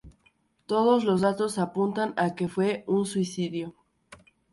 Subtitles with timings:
[0.65, 3.75] Todos los datos apuntan a que fue un suicidio.